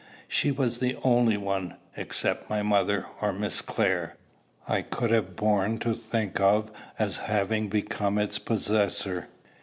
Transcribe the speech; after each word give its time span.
She 0.27 0.49
was 0.51 0.79
the 0.79 0.97
only 1.03 1.37
one, 1.37 1.75
except 1.95 2.49
my 2.49 2.63
mother 2.63 3.05
or 3.21 3.31
Miss 3.31 3.61
Clare, 3.61 4.15
I 4.67 4.81
could 4.81 5.11
have 5.11 5.35
borne 5.35 5.77
to 5.77 5.93
think 5.93 6.39
of 6.39 6.71
as 6.97 7.17
having 7.17 7.67
become 7.69 8.17
its 8.17 8.39
possessor. 8.39 9.27